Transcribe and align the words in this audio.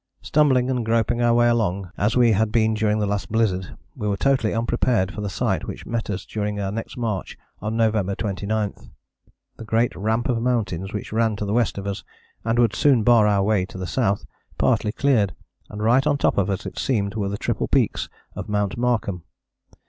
Stumbling 0.23 0.67
and 0.67 0.83
groping 0.83 1.21
our 1.21 1.35
way 1.35 1.47
along 1.47 1.91
as 1.95 2.17
we 2.17 2.31
had 2.31 2.51
been 2.51 2.73
during 2.73 2.97
the 2.97 3.05
last 3.05 3.31
blizzard 3.31 3.77
we 3.95 4.07
were 4.07 4.17
totally 4.17 4.51
unprepared 4.51 5.13
for 5.13 5.21
the 5.21 5.29
sight 5.29 5.67
which 5.67 5.85
met 5.85 6.09
us 6.09 6.25
during 6.25 6.59
our 6.59 6.71
next 6.71 6.97
march 6.97 7.37
on 7.59 7.77
November 7.77 8.15
29. 8.15 8.73
The 9.57 9.63
great 9.63 9.95
ramp 9.95 10.27
of 10.27 10.41
mountains 10.41 10.91
which 10.91 11.13
ran 11.13 11.35
to 11.35 11.45
the 11.45 11.53
west 11.53 11.77
of 11.77 11.85
us, 11.85 12.03
and 12.43 12.57
would 12.57 12.75
soon 12.75 13.03
bar 13.03 13.27
our 13.27 13.43
way 13.43 13.63
to 13.67 13.77
the 13.77 13.85
South, 13.85 14.25
partly 14.57 14.91
cleared: 14.91 15.35
and 15.69 15.83
right 15.83 16.07
on 16.07 16.17
top 16.17 16.39
of 16.39 16.49
us 16.49 16.65
it 16.65 16.79
seemed 16.79 17.13
were 17.13 17.29
the 17.29 17.37
triple 17.37 17.67
peaks 17.67 18.09
of 18.33 18.49
Mount 18.49 18.77
Markham. 18.77 19.21